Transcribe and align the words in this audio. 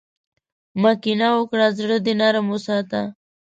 مه 0.81 0.91
کینه 1.01 1.29
وکړه، 1.33 1.67
زړۀ 1.77 1.97
دې 2.05 2.13
نرم 2.19 2.45
وساته. 2.49 3.01